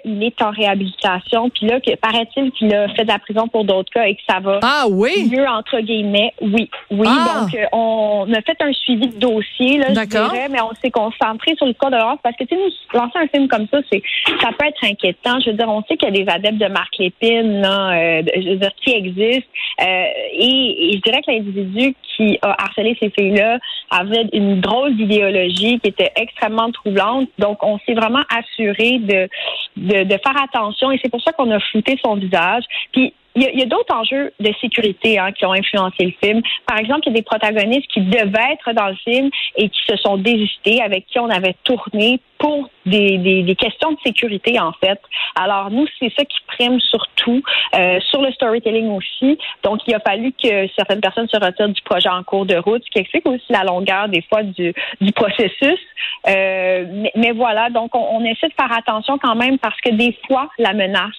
il 0.04 0.23
est 0.23 0.40
en 0.42 0.50
réhabilitation, 0.50 1.50
puis 1.50 1.66
là, 1.66 1.80
que, 1.80 1.94
paraît-il 1.97 2.50
qu'il 2.52 2.75
a 2.75 2.88
fait 2.88 3.02
de 3.02 3.09
la 3.09 3.18
prison 3.18 3.47
pour 3.47 3.64
d'autres 3.64 3.92
cas 3.92 4.04
et 4.04 4.14
que 4.14 4.23
ça 4.28 4.40
va 4.40 4.59
ah, 4.62 4.85
oui? 4.88 5.28
mieux 5.30 5.47
entre 5.47 5.80
guillemets. 5.80 6.32
Oui, 6.40 6.70
oui. 6.90 7.06
Ah! 7.09 7.40
Donc, 7.40 7.56
on 7.73 8.26
a 8.32 8.40
fait 8.40 8.56
un 8.61 8.73
suivi 8.73 9.09
de 9.09 9.18
dossier, 9.18 9.78
là, 9.78 9.88
je 9.88 10.06
dirais, 10.06 10.49
mais 10.50 10.61
on 10.62 10.75
s'est 10.82 10.90
concentré 10.90 11.54
sur 11.56 11.66
le 11.66 11.75
cas 11.75 11.90
de 11.90 11.97
Laurence 11.97 12.18
parce 12.23 12.37
que 12.37 12.44
tu 12.44 12.54
sais, 12.54 12.61
nous 12.61 12.99
lancer 12.99 13.18
un 13.18 13.28
film 13.28 13.49
comme 13.49 13.66
ça, 13.70 13.78
c'est 13.92 14.02
ça 14.40 14.49
peut 14.59 14.66
être 14.66 14.85
inquiétant. 14.85 15.38
Je 15.40 15.50
veux 15.50 15.56
dire, 15.56 15.68
on 15.68 15.82
sait 15.82 15.97
qu'il 15.97 16.09
y 16.09 16.12
a 16.12 16.24
des 16.24 16.24
adeptes 16.28 16.59
de 16.59 16.66
Marc 16.66 16.97
Lépine, 16.99 17.61
là, 17.61 18.23
je 18.23 18.50
veux 18.50 18.57
dire, 18.57 18.73
qui 18.83 18.93
existent 18.93 19.49
et 19.81 20.64
et 20.85 20.93
je 20.93 21.00
dirais 21.00 21.23
que 21.23 21.31
l'individu 21.31 21.95
qui 22.16 22.38
a 22.43 22.54
harcelé 22.62 22.97
ces 23.00 23.11
filles-là 23.11 23.59
avait 23.90 24.26
une 24.33 24.61
drôle 24.61 24.97
d'idéologie 24.97 25.81
qui 25.81 25.88
était 25.88 26.12
extrêmement 26.16 26.71
troublante. 26.71 27.28
Donc, 27.38 27.62
on 27.62 27.78
s'est 27.81 27.95
vraiment 27.95 28.23
assuré 28.31 28.99
de 28.99 29.28
faire 29.76 30.43
attention 30.43 30.93
et 30.93 31.00
c'est 31.02 31.11
pour 31.11 31.23
ça 31.23 31.33
qu'on 31.33 31.50
a 31.50 31.61
flouté 31.61 31.99
son 32.02 32.16
visage. 32.16 32.64
Puis, 32.93 33.14
il 33.37 33.59
y 33.59 33.62
a, 33.62 33.66
d'autres 33.66 33.95
enjeux 33.95 34.33
de 34.38 34.52
sécurité 34.61 35.19
hein, 35.19 35.33
qui 35.33 35.45
ont 35.45 35.52
influencé 35.52 36.04
le 36.04 36.12
film. 36.23 36.40
Par 36.66 36.78
exemple, 36.78 37.00
il 37.07 37.09
y 37.09 37.14
a 37.14 37.16
des 37.16 37.23
protagonistes 37.23 37.88
qui 37.88 38.00
devaient 38.00 38.52
être 38.52 38.73
dans 38.75 38.88
le 38.88 38.97
film 38.97 39.31
et 39.57 39.69
qui 39.69 39.81
se 39.88 39.97
sont 39.97 40.16
désistés, 40.16 40.81
avec 40.81 41.07
qui 41.07 41.19
on 41.19 41.28
avait 41.28 41.57
tourné 41.64 42.21
pour 42.44 42.68
des, 42.84 43.16
des, 43.16 43.42
des, 43.42 43.56
questions 43.56 43.92
de 43.92 43.98
sécurité, 44.04 44.60
en 44.60 44.72
fait. 44.72 45.00
Alors, 45.34 45.70
nous, 45.70 45.86
c'est 45.98 46.12
ça 46.14 46.26
qui 46.26 46.36
prime 46.46 46.78
surtout, 46.78 47.42
euh, 47.74 47.98
sur 48.10 48.20
le 48.20 48.30
storytelling 48.32 48.90
aussi. 48.90 49.38
Donc, 49.62 49.80
il 49.86 49.94
a 49.94 50.00
fallu 50.00 50.30
que 50.32 50.68
certaines 50.76 51.00
personnes 51.00 51.26
se 51.28 51.42
retirent 51.42 51.70
du 51.70 51.80
projet 51.80 52.10
en 52.10 52.22
cours 52.22 52.44
de 52.44 52.56
route, 52.56 52.82
ce 52.84 52.90
qui 52.90 52.98
explique 52.98 53.26
aussi 53.26 53.46
la 53.48 53.64
longueur, 53.64 54.10
des 54.10 54.22
fois, 54.28 54.42
du, 54.42 54.74
du 55.00 55.12
processus. 55.12 55.80
Euh, 56.28 56.84
mais, 56.92 57.12
mais, 57.16 57.32
voilà, 57.32 57.70
donc, 57.70 57.94
on, 57.94 58.18
on, 58.18 58.24
essaie 58.24 58.48
de 58.48 58.54
faire 58.54 58.76
attention 58.76 59.16
quand 59.16 59.36
même 59.36 59.58
parce 59.58 59.80
que 59.80 59.90
des 59.90 60.14
fois, 60.26 60.50
la 60.58 60.74
menace 60.74 61.12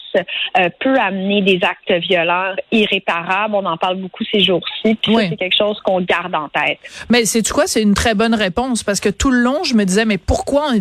euh, 0.57 0.69
peut 0.79 0.97
amener 0.99 1.41
des 1.41 1.59
actes 1.63 1.91
violents 2.07 2.53
irréparables. 2.71 3.55
On 3.55 3.65
en 3.65 3.77
parle 3.77 3.97
beaucoup 3.97 4.23
ces 4.31 4.41
jours-ci. 4.41 4.95
Puis 5.01 5.15
oui. 5.15 5.27
c'est 5.29 5.37
quelque 5.37 5.57
chose 5.57 5.79
qu'on 5.81 6.01
garde 6.01 6.35
en 6.35 6.49
tête. 6.49 6.79
Mais 7.09 7.25
c'est 7.25 7.47
quoi? 7.49 7.65
C'est 7.65 7.81
une 7.81 7.95
très 7.95 8.13
bonne 8.13 8.35
réponse 8.35 8.83
parce 8.83 8.99
que 8.99 9.09
tout 9.09 9.31
le 9.31 9.39
long, 9.39 9.63
je 9.63 9.73
me 9.73 9.85
disais, 9.85 10.05
mais 10.05 10.17
pourquoi 10.17 10.67
on 10.69 10.73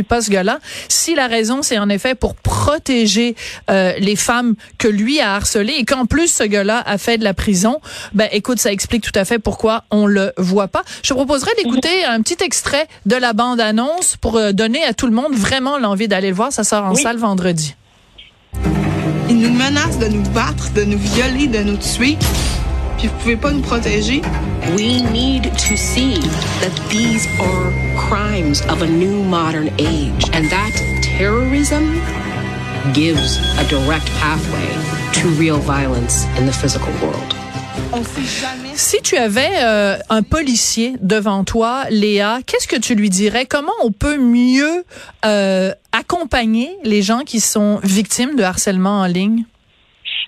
pas 0.00 0.22
ce 0.22 0.30
gars-là? 0.30 0.58
Si 0.88 1.14
la 1.14 1.26
raison, 1.26 1.62
c'est 1.62 1.78
en 1.78 1.90
effet 1.90 2.14
pour 2.14 2.34
protéger 2.34 3.36
euh, 3.70 3.92
les 3.98 4.16
femmes 4.16 4.54
que 4.78 4.88
lui 4.88 5.20
a 5.20 5.34
harcelées 5.34 5.74
et 5.78 5.84
qu'en 5.84 6.06
plus, 6.06 6.28
ce 6.32 6.44
gars-là 6.44 6.82
a 6.86 6.96
fait 6.96 7.18
de 7.18 7.24
la 7.24 7.34
prison, 7.34 7.80
ben 8.14 8.28
écoute, 8.32 8.58
ça 8.58 8.72
explique 8.72 9.02
tout 9.02 9.18
à 9.18 9.26
fait 9.26 9.38
pourquoi 9.38 9.84
on 9.90 10.06
le 10.06 10.32
voit 10.38 10.68
pas. 10.68 10.82
Je 11.02 11.12
proposerais 11.12 11.52
d'écouter 11.56 12.04
un 12.04 12.22
petit 12.22 12.42
extrait 12.42 12.88
de 13.04 13.16
la 13.16 13.34
bande-annonce 13.34 14.16
pour 14.16 14.36
euh, 14.36 14.52
donner 14.52 14.82
à 14.84 14.94
tout 14.94 15.06
le 15.06 15.12
monde 15.12 15.34
vraiment 15.34 15.78
l'envie 15.78 16.08
d'aller 16.08 16.30
le 16.30 16.34
voir. 16.34 16.52
Ça 16.52 16.64
sort 16.64 16.84
en 16.84 16.94
oui. 16.94 17.02
salle 17.02 17.18
vendredi. 17.18 17.74
Ils 19.28 19.38
nous 19.38 19.52
menacent 19.52 19.98
de 19.98 20.08
nous 20.08 20.22
battre, 20.30 20.72
de 20.74 20.84
nous 20.84 20.98
violer, 20.98 21.46
de 21.46 21.62
nous 21.62 21.76
tuer. 21.76 22.16
Puis 23.02 23.08
vous 23.08 23.18
pouvez 23.18 23.36
pas 23.36 23.50
nous 23.50 23.62
protéger. 23.62 24.22
We 24.76 25.02
need 25.10 25.42
to 25.42 25.76
see 25.76 26.20
that 26.60 26.70
these 26.88 27.26
are 27.40 27.72
crimes 27.96 28.62
of 28.70 28.80
a 28.80 28.86
new 28.86 29.24
modern 29.24 29.70
age 29.80 30.30
and 30.32 30.48
that 30.50 30.70
terrorism 31.02 32.00
gives 32.94 33.40
a 33.58 33.64
direct 33.64 34.08
pathway 34.20 34.68
to 35.14 35.28
real 35.30 35.58
violence 35.58 36.26
in 36.38 36.46
the 36.46 36.52
physical 36.52 36.92
world. 37.02 37.34
Si 38.76 39.02
tu 39.02 39.16
avais 39.16 39.50
euh, 39.64 39.98
un 40.08 40.22
policier 40.22 40.94
devant 41.00 41.42
toi, 41.42 41.86
Léa, 41.90 42.38
qu'est-ce 42.46 42.68
que 42.68 42.78
tu 42.78 42.94
lui 42.94 43.10
dirais? 43.10 43.46
Comment 43.46 43.72
on 43.82 43.90
peut 43.90 44.16
mieux 44.16 44.84
euh, 45.24 45.74
accompagner 45.90 46.78
les 46.84 47.02
gens 47.02 47.22
qui 47.26 47.40
sont 47.40 47.80
victimes 47.82 48.36
de 48.36 48.44
harcèlement 48.44 49.00
en 49.00 49.06
ligne? 49.06 49.44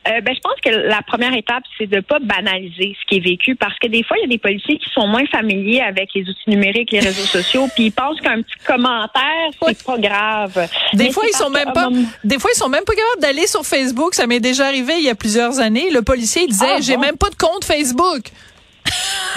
Euh, 0.07 0.21
ben, 0.21 0.35
je 0.35 0.41
pense 0.41 0.61
que 0.63 0.71
la 0.71 1.01
première 1.03 1.35
étape, 1.35 1.63
c'est 1.79 1.87
de 1.87 2.01
pas 2.01 2.19
banaliser 2.19 2.95
ce 3.01 3.07
qui 3.07 3.17
est 3.17 3.25
vécu 3.25 3.57
parce 3.57 3.79
que 3.79 3.89
des 3.89 4.03
fois, 4.03 4.19
il 4.19 4.23
y 4.23 4.25
a 4.25 4.29
des 4.29 4.39
policiers 4.39 4.77
qui 4.77 4.91
sont 4.91 5.07
moins 5.07 5.25
familiers 5.27 5.81
avec 5.81 6.11
les 6.15 6.23
outils 6.23 6.49
numériques, 6.49 6.91
les 6.93 7.01
réseaux 7.01 7.27
sociaux, 7.39 7.69
puis 7.75 7.87
ils 7.87 7.93
pensent 7.93 8.21
qu'un 8.21 8.43
petit 8.43 8.59
commentaire, 8.67 9.51
c'est 9.67 9.83
pas 9.83 9.99
grave. 9.99 10.69
Des 10.93 11.11
fois, 11.11 11.25
ils 11.27 11.37
sont 11.37 11.51
même 11.51 11.73
pas, 11.73 11.89
des 12.23 12.39
fois, 12.39 12.51
ils 12.55 12.59
sont 12.59 12.69
même 12.69 12.85
pas 12.85 12.95
capables 12.95 13.23
d'aller 13.23 13.47
sur 13.47 13.65
Facebook. 13.65 14.15
Ça 14.15 14.27
m'est 14.27 14.41
déjà 14.41 14.67
arrivé 14.67 14.95
il 14.99 15.05
y 15.05 15.11
a 15.11 15.15
plusieurs 15.15 15.59
années. 15.61 15.91
Le 15.91 16.03
policier 16.03 16.47
disait, 16.47 16.75
ah, 16.77 16.81
j'ai 16.81 16.97
même 16.97 17.17
pas 17.17 17.31
de 17.31 17.37
compte 17.37 17.65
Facebook. 17.65 18.31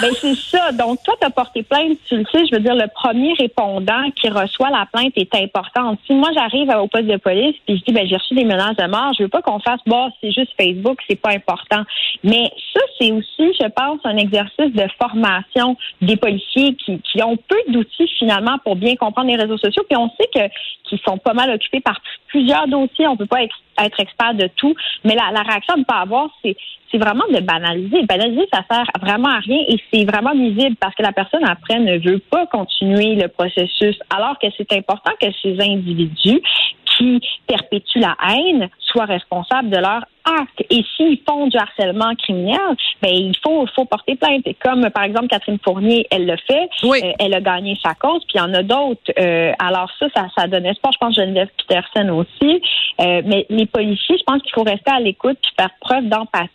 Ben 0.00 0.12
c'est 0.20 0.36
ça. 0.36 0.70
Donc 0.70 1.02
toi, 1.02 1.14
tu 1.20 1.26
as 1.26 1.30
porté 1.30 1.64
plainte, 1.64 1.98
tu 2.06 2.16
le 2.16 2.24
sais, 2.30 2.46
je 2.46 2.54
veux 2.54 2.60
dire, 2.60 2.76
le 2.76 2.86
premier 2.94 3.32
répondant 3.34 4.08
qui 4.14 4.28
reçoit 4.28 4.70
la 4.70 4.86
plainte 4.92 5.12
est 5.16 5.34
important. 5.34 5.96
Si 6.06 6.14
moi 6.14 6.30
j'arrive 6.32 6.70
au 6.70 6.86
poste 6.86 7.06
de 7.06 7.16
police 7.16 7.56
puis 7.66 7.78
je 7.78 7.84
dis 7.84 7.92
ben 7.92 8.06
j'ai 8.06 8.16
reçu 8.16 8.34
des 8.34 8.44
menaces 8.44 8.76
de 8.76 8.86
mort, 8.86 9.12
je 9.18 9.24
veux 9.24 9.28
pas 9.28 9.42
qu'on 9.42 9.58
fasse 9.58 9.80
bah 9.86 10.08
c'est 10.20 10.30
juste 10.30 10.52
Facebook, 10.56 11.00
c'est 11.08 11.20
pas 11.20 11.30
important. 11.30 11.82
Mais 12.22 12.44
ça, 12.72 12.80
c'est 12.98 13.10
aussi, 13.10 13.52
je 13.60 13.68
pense, 13.68 13.98
un 14.04 14.16
exercice 14.16 14.72
de 14.72 14.86
formation 15.00 15.76
des 16.00 16.16
policiers 16.16 16.74
qui, 16.74 17.22
ont 17.22 17.36
peu 17.36 17.56
d'outils 17.68 18.08
finalement 18.18 18.58
pour 18.64 18.76
bien 18.76 18.94
comprendre 18.94 19.28
les 19.28 19.36
réseaux 19.36 19.58
sociaux. 19.58 19.82
Puis 19.88 19.96
on 19.96 20.10
sait 20.10 20.28
que 20.32 20.54
qu'ils 20.84 21.00
sont 21.00 21.18
pas 21.18 21.34
mal 21.34 21.50
occupés 21.50 21.80
par 21.80 22.00
plusieurs 22.28 22.68
dossiers. 22.68 23.08
On 23.08 23.16
peut 23.16 23.26
pas 23.26 23.42
être 23.84 24.00
expert 24.00 24.34
de 24.34 24.48
tout, 24.56 24.74
mais 25.04 25.14
la, 25.14 25.42
réaction 25.42 25.74
à 25.74 25.76
ne 25.78 25.84
pas 25.84 26.00
avoir, 26.00 26.28
c'est 26.42 26.56
c'est 26.90 26.96
vraiment 26.96 27.24
de 27.30 27.40
banaliser. 27.40 28.02
Banaliser, 28.04 28.48
ça 28.50 28.62
sert 28.70 28.86
vraiment 28.98 29.28
à 29.28 29.40
rien 29.40 29.58
et 29.68 29.76
c'est 29.92 30.06
vraiment 30.06 30.34
nuisible 30.34 30.74
parce 30.80 30.94
que 30.94 31.02
la 31.02 31.12
personne 31.12 31.44
après 31.44 31.78
ne 31.78 31.98
veut 31.98 32.18
pas 32.18 32.46
continuer 32.46 33.14
le 33.14 33.28
processus, 33.28 33.98
alors 34.08 34.38
que 34.38 34.46
c'est 34.56 34.72
important 34.72 35.12
que 35.20 35.26
ces 35.42 35.60
individus 35.60 36.40
qui 36.86 37.20
perpétuent 37.46 38.00
la 38.00 38.16
haine 38.26 38.70
soient 38.78 39.04
responsables 39.04 39.68
de 39.68 39.76
leur 39.76 40.06
acte. 40.40 40.64
Et 40.70 40.84
s'ils 40.96 41.20
font 41.28 41.46
du 41.46 41.56
harcèlement 41.56 42.14
criminel, 42.16 42.76
ben 43.02 43.10
il 43.12 43.34
faut 43.42 43.66
faut 43.74 43.84
porter 43.84 44.16
plainte. 44.16 44.42
Et 44.46 44.54
comme 44.54 44.88
par 44.90 45.04
exemple 45.04 45.28
Catherine 45.28 45.58
Fournier, 45.64 46.06
elle 46.10 46.26
le 46.26 46.36
fait, 46.46 46.68
oui. 46.82 47.00
euh, 47.04 47.12
elle 47.18 47.34
a 47.34 47.40
gagné 47.40 47.76
sa 47.84 47.94
cause, 47.94 48.22
puis 48.26 48.34
il 48.36 48.38
y 48.38 48.40
en 48.40 48.54
a 48.54 48.62
d'autres. 48.62 49.00
Euh, 49.18 49.52
alors 49.58 49.90
ça, 49.98 50.06
ça, 50.14 50.26
ça 50.36 50.46
donne 50.46 50.66
espoir. 50.66 50.92
Je 50.92 50.98
pense 50.98 51.14
Geneviève 51.14 51.48
Peterson 51.66 52.08
aussi. 52.10 52.62
Euh, 53.00 53.22
mais 53.24 53.46
les 53.50 53.66
policiers, 53.66 54.16
je 54.18 54.24
pense 54.24 54.42
qu'il 54.42 54.52
faut 54.54 54.64
rester 54.64 54.90
à 54.90 55.00
l'écoute 55.00 55.38
puis 55.42 55.52
faire 55.58 55.70
preuve 55.80 56.06
d'empathie. 56.08 56.48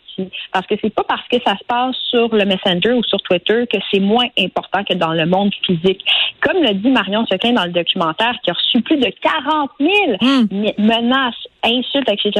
Parce 0.52 0.64
que 0.68 0.74
c'est 0.80 0.94
pas 0.94 1.02
parce 1.02 1.26
que 1.28 1.38
ça 1.44 1.56
se 1.56 1.64
passe 1.66 1.96
sur 2.08 2.32
le 2.32 2.44
Messenger 2.44 2.92
ou 2.92 3.02
sur 3.02 3.20
Twitter 3.22 3.64
que 3.72 3.78
c'est 3.90 3.98
moins 3.98 4.26
important 4.38 4.84
que 4.84 4.94
dans 4.94 5.12
le 5.12 5.26
monde 5.26 5.50
physique. 5.66 6.04
Comme 6.40 6.62
le 6.62 6.72
dit 6.74 6.90
Marion 6.90 7.26
Sequin 7.26 7.52
dans 7.52 7.64
le 7.64 7.72
documentaire, 7.72 8.34
qui 8.44 8.50
a 8.50 8.54
reçu 8.54 8.80
plus 8.82 8.98
de 8.98 9.10
40 9.20 9.70
000 9.80 9.90
Mm. 10.20 10.70
menaces, 10.78 11.34
insultes, 11.64 12.08
etc., 12.10 12.32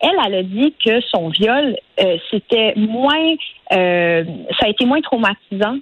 elle, 0.00 0.10
elle 0.26 0.34
a 0.34 0.42
dit 0.42 0.74
que 0.84 1.00
son 1.02 1.28
viol, 1.28 1.76
euh, 2.00 2.16
c'était 2.30 2.74
moins, 2.76 3.34
euh, 3.72 4.24
ça 4.58 4.66
a 4.66 4.68
été 4.68 4.84
moins 4.84 5.00
traumatisant 5.00 5.76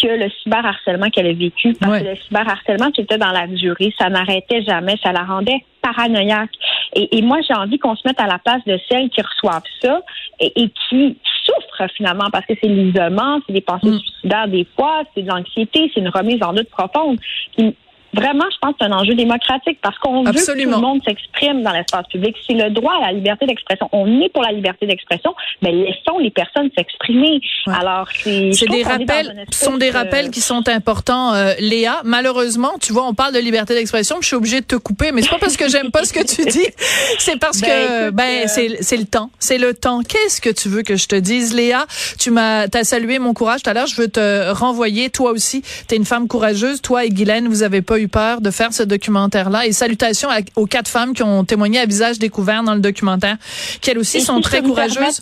que 0.00 0.08
le 0.08 0.28
cyberharcèlement 0.42 1.08
qu'elle 1.08 1.26
a 1.26 1.32
vécu. 1.32 1.72
Parce 1.80 1.92
Ouais. 1.92 2.00
que 2.02 2.08
le 2.10 2.16
cyberharcèlement 2.16 2.90
qui 2.90 3.00
était 3.00 3.16
dans 3.18 3.30
la 3.30 3.46
durée, 3.46 3.94
ça 3.98 4.10
n'arrêtait 4.10 4.62
jamais, 4.62 4.94
ça 5.02 5.10
la 5.12 5.22
rendait 5.22 5.64
paranoïaque. 5.80 6.50
Et, 6.94 7.16
et 7.18 7.22
moi, 7.22 7.38
j'ai 7.48 7.54
envie 7.54 7.78
qu'on 7.78 7.94
se 7.96 8.02
mette 8.06 8.20
à 8.20 8.26
la 8.26 8.38
place 8.38 8.62
de 8.66 8.78
celles 8.90 9.08
qui 9.08 9.22
reçoivent 9.22 9.62
ça 9.82 10.00
et, 10.40 10.52
et 10.62 10.68
qui 10.88 11.16
souffrent 11.44 11.90
finalement 11.96 12.26
parce 12.30 12.44
que 12.44 12.54
c'est 12.60 12.68
l'isolement, 12.68 13.38
c'est 13.46 13.52
des 13.54 13.60
pensées 13.60 13.88
Mm. 13.88 13.98
suicidaires 14.00 14.48
des 14.48 14.66
fois, 14.76 15.02
c'est 15.14 15.22
de 15.22 15.28
l'anxiété, 15.28 15.90
c'est 15.94 16.00
une 16.00 16.08
remise 16.10 16.42
en 16.42 16.52
doute 16.52 16.68
profonde. 16.70 17.18
Puis, 17.56 17.74
Vraiment, 18.16 18.44
je 18.50 18.56
pense 18.60 18.72
que 18.72 18.76
c'est 18.80 18.86
un 18.86 18.92
enjeu 18.92 19.14
démocratique 19.14 19.78
parce 19.82 19.98
qu'on 19.98 20.24
veut 20.24 20.32
que 20.32 20.62
tout 20.64 20.70
le 20.70 20.76
monde 20.78 21.00
s'exprime 21.06 21.62
dans 21.62 21.72
l'espace 21.72 22.06
public. 22.08 22.34
C'est 22.46 22.54
le 22.54 22.70
droit 22.70 22.94
à 23.02 23.06
la 23.06 23.12
liberté 23.12 23.46
d'expression. 23.46 23.88
On 23.92 24.20
est 24.20 24.30
pour 24.30 24.42
la 24.42 24.52
liberté 24.52 24.86
d'expression, 24.86 25.34
mais 25.62 25.72
laissons 25.72 26.18
les 26.18 26.30
personnes 26.30 26.70
s'exprimer. 26.76 27.40
Ouais. 27.66 27.74
Alors, 27.78 28.08
c'est 28.12 28.68
des 28.70 28.82
rappels, 28.82 29.44
sont 29.52 29.76
des 29.76 29.90
rappels 29.90 30.30
qui 30.30 30.40
sont 30.40 30.66
importants, 30.68 31.34
euh, 31.34 31.52
Léa. 31.58 32.00
Malheureusement, 32.04 32.72
tu 32.80 32.92
vois, 32.92 33.06
on 33.06 33.14
parle 33.14 33.34
de 33.34 33.38
liberté 33.38 33.74
d'expression, 33.74 34.16
je 34.20 34.26
suis 34.26 34.36
obligée 34.36 34.60
de 34.60 34.66
te 34.66 34.76
couper, 34.76 35.12
mais 35.12 35.22
c'est 35.22 35.30
pas 35.30 35.38
parce 35.38 35.56
que 35.56 35.68
j'aime 35.68 35.90
pas 35.90 36.04
ce 36.04 36.12
que 36.12 36.24
tu 36.24 36.44
dis, 36.48 36.66
c'est 37.18 37.38
parce 37.38 37.60
Ben, 37.60 37.68
que 37.68 38.04
écoute, 38.06 38.16
ben 38.16 38.24
euh, 38.24 38.44
c'est 38.46 38.82
c'est 38.82 38.96
le 38.96 39.04
temps, 39.04 39.30
c'est 39.38 39.58
le 39.58 39.74
temps. 39.74 40.02
Qu'est-ce 40.02 40.40
que 40.40 40.50
tu 40.50 40.68
veux 40.68 40.82
que 40.82 40.96
je 40.96 41.06
te 41.06 41.16
dise, 41.16 41.54
Léa? 41.54 41.86
Tu 42.18 42.30
m'as 42.30 42.68
t'as 42.68 42.84
salué 42.84 43.18
mon 43.18 43.34
courage 43.34 43.62
tout 43.62 43.70
à 43.70 43.74
l'heure. 43.74 43.86
Je 43.86 43.96
veux 44.00 44.08
te 44.08 44.50
renvoyer, 44.52 45.10
toi 45.10 45.30
aussi. 45.32 45.62
T'es 45.88 45.96
une 45.96 46.04
femme 46.04 46.28
courageuse. 46.28 46.80
Toi 46.80 47.04
et 47.04 47.10
Guylaine, 47.10 47.48
vous 47.48 47.62
avez 47.62 47.82
pas 47.82 47.98
eu 47.98 48.05
peur 48.08 48.40
de 48.40 48.50
faire 48.50 48.72
ce 48.72 48.82
documentaire-là. 48.82 49.66
Et 49.66 49.72
salutations 49.72 50.30
à- 50.30 50.40
aux 50.56 50.66
quatre 50.66 50.88
femmes 50.88 51.14
qui 51.14 51.22
ont 51.22 51.44
témoigné 51.44 51.78
à 51.80 51.86
visage 51.86 52.18
découvert 52.18 52.62
dans 52.62 52.74
le 52.74 52.80
documentaire, 52.80 53.36
qui 53.80 53.90
elles 53.90 53.98
aussi 53.98 54.18
Et 54.18 54.20
sont 54.20 54.36
si 54.36 54.42
très 54.42 54.62
courageuses. 54.62 55.20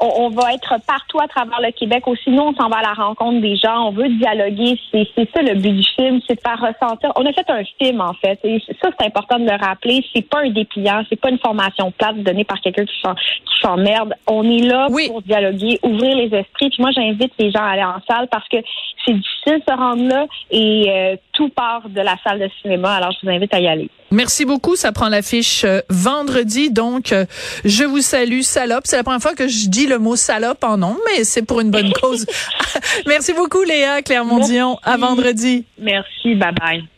On, 0.00 0.30
va 0.30 0.52
être 0.54 0.74
partout 0.86 1.20
à 1.20 1.28
travers 1.28 1.60
le 1.60 1.70
Québec. 1.70 2.06
Aussi, 2.08 2.30
nous, 2.30 2.42
on 2.42 2.54
s'en 2.54 2.68
va 2.68 2.78
à 2.78 2.82
la 2.82 2.92
rencontre 2.94 3.40
des 3.40 3.56
gens. 3.56 3.88
On 3.88 3.90
veut 3.92 4.08
dialoguer. 4.08 4.78
C'est 4.90 5.06
c'est 5.14 5.28
ça 5.32 5.42
le 5.42 5.54
but 5.54 5.72
du 5.72 5.82
film, 5.96 6.20
c'est 6.26 6.34
de 6.34 6.40
faire 6.40 6.60
ressentir. 6.60 7.12
On 7.16 7.24
a 7.26 7.32
fait 7.32 7.48
un 7.48 7.62
film, 7.80 8.00
en 8.00 8.12
fait. 8.14 8.38
Et 8.44 8.60
ça, 8.80 8.88
c'est 8.98 9.06
important 9.06 9.38
de 9.38 9.44
le 9.44 9.56
rappeler. 9.56 10.04
C'est 10.14 10.28
pas 10.28 10.40
un 10.40 10.50
dépliant. 10.50 11.02
C'est 11.08 11.20
pas 11.20 11.30
une 11.30 11.38
formation 11.38 11.90
plate 11.92 12.16
donnée 12.22 12.44
par 12.44 12.60
quelqu'un 12.60 12.84
qui 12.84 13.00
s'en- 13.00 13.14
qui 13.14 13.60
s'emmerde. 13.60 14.14
On 14.26 14.42
est 14.44 14.62
là 14.62 14.88
Oui. 14.90 15.08
pour 15.08 15.22
dialoguer, 15.22 15.78
ouvrir 15.82 16.16
les 16.16 16.34
esprits. 16.36 16.70
Puis 16.70 16.80
moi, 16.80 16.90
j'invite 16.92 17.32
les 17.38 17.50
gens 17.50 17.62
à 17.62 17.70
aller 17.70 17.84
en 17.84 18.00
salle 18.08 18.28
parce 18.30 18.48
que 18.48 18.56
c'est 19.04 19.14
difficile 19.14 19.58
de 19.66 19.72
se 19.72 19.76
rendre 19.76 20.08
là 20.08 20.26
et 20.50 20.86
euh, 20.88 21.16
tout 21.32 21.48
part 21.48 21.88
de 21.88 22.00
la 22.00 22.16
salle 22.24 22.40
de 22.40 22.48
cinéma. 22.60 22.94
Alors, 22.94 23.12
je 23.12 23.18
vous 23.26 23.32
invite 23.32 23.52
à 23.54 23.60
y 23.60 23.68
aller. 23.68 23.88
Merci 24.12 24.44
beaucoup. 24.44 24.76
Ça 24.76 24.92
prend 24.92 25.08
l'affiche 25.08 25.64
euh, 25.64 25.80
vendredi. 25.88 26.70
Donc, 26.70 27.12
euh, 27.12 27.24
je 27.64 27.84
vous 27.84 28.00
salue, 28.00 28.42
salope. 28.42 28.82
C'est 28.84 28.96
la 28.96 29.02
première 29.02 29.22
fois 29.22 29.34
que 29.34 29.48
je 29.48 29.68
dis 29.68 29.86
le 29.86 29.98
mot 29.98 30.16
salope 30.16 30.62
en 30.64 30.76
nom, 30.76 30.96
mais 31.06 31.24
c'est 31.24 31.42
pour 31.42 31.60
une 31.60 31.70
bonne 31.70 31.92
cause. 32.00 32.26
Merci 33.06 33.32
beaucoup, 33.32 33.62
Léa 33.62 34.02
Clermont-Dion. 34.02 34.78
À 34.82 34.96
vendredi. 34.96 35.64
Merci. 35.78 36.34
Bye 36.34 36.54
bye. 36.60 36.91